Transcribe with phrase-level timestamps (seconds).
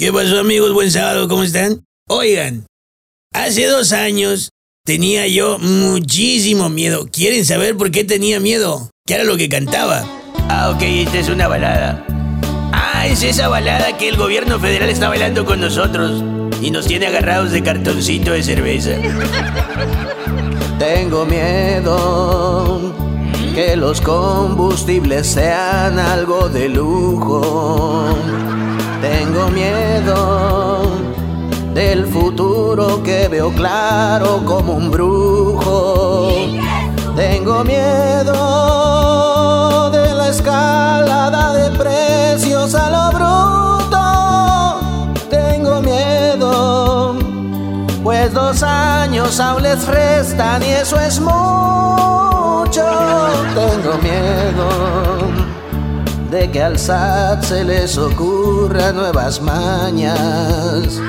[0.00, 0.72] ¿Qué pasó amigos?
[0.72, 1.84] Buen sábado, ¿cómo están?
[2.08, 2.64] Oigan,
[3.34, 4.48] hace dos años
[4.86, 7.06] tenía yo muchísimo miedo.
[7.12, 8.88] ¿Quieren saber por qué tenía miedo?
[9.06, 10.06] ¿Qué era lo que cantaba?
[10.48, 12.02] Ah, ok, esta es una balada.
[12.72, 16.24] Ah, es esa balada que el gobierno federal está bailando con nosotros
[16.62, 18.92] y nos tiene agarrados de cartoncito de cerveza.
[20.78, 22.94] Tengo miedo
[23.54, 27.59] que los combustibles sean algo de lujo.
[32.00, 36.30] Del futuro que veo claro como un brujo.
[37.14, 38.30] Tengo miedo
[39.90, 44.00] de la escalada de precios a lo bruto.
[45.28, 47.16] Tengo miedo,
[48.02, 52.86] pues dos años aún les restan y eso es mucho.
[53.54, 55.29] Tengo miedo
[56.30, 61.00] de que al SAT se les ocurra nuevas mañas.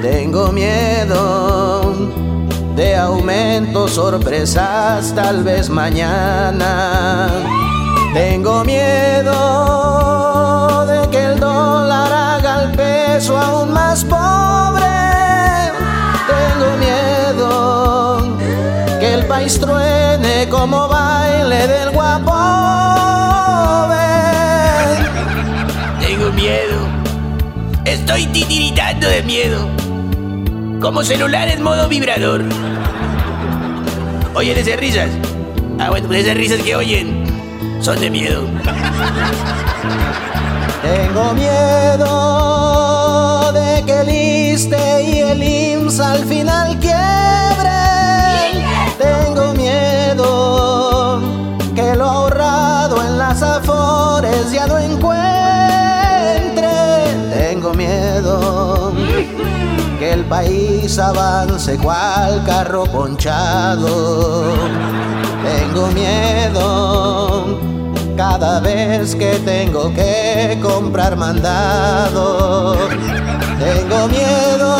[0.00, 1.94] Tengo miedo
[2.74, 7.28] de aumentos, sorpresas, tal vez mañana.
[8.14, 9.36] Tengo miedo
[10.86, 14.86] de que el dólar haga el peso aún más pobre.
[16.32, 18.38] Tengo miedo
[19.00, 22.95] que el país truene como baile del guapo.
[26.36, 26.86] Miedo.
[27.86, 29.66] Estoy titiritando de miedo.
[30.80, 32.44] Como celular en modo vibrador.
[34.34, 35.08] ¿Oyen esas risas?
[35.80, 37.24] Ah, bueno, pues esas risas que oyen
[37.80, 38.42] son de miedo.
[40.82, 42.02] Tengo miedo
[43.52, 44.10] de que el
[44.54, 48.62] ISTE y el IMSS al final quiebren.
[48.98, 51.22] Tengo miedo
[51.74, 55.35] que lo ahorrado en las afores ya no encuentre
[60.16, 64.54] el país avance cual carro ponchado.
[65.44, 67.58] Tengo miedo
[68.16, 72.76] cada vez que tengo que comprar mandado.
[73.58, 74.70] Tengo miedo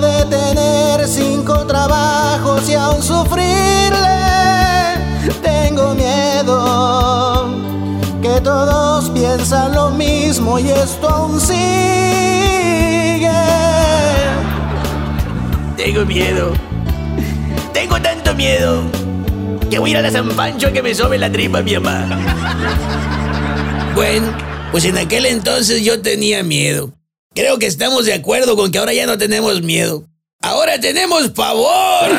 [0.00, 3.94] de tener cinco trabajos y aún sufrirle.
[5.42, 7.46] Tengo miedo
[8.20, 12.26] que todos piensan lo mismo y esto aún sigue.
[15.76, 16.52] Tengo miedo.
[17.72, 18.82] Tengo tanto miedo
[19.70, 21.74] que voy a ir a la San Pancho a que me sobe la tripa mi
[21.74, 22.08] mamá.
[23.94, 24.26] Bueno,
[24.72, 26.92] pues en aquel entonces yo tenía miedo.
[27.34, 30.04] Creo que estamos de acuerdo con que ahora ya no tenemos miedo.
[30.40, 32.10] Ahora tenemos pavor.